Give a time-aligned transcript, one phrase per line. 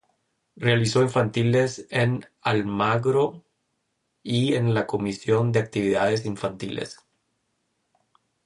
[0.55, 3.43] Realizó infantiles en Almagro
[4.23, 7.05] y en la Comisión de Actividades Infantiles.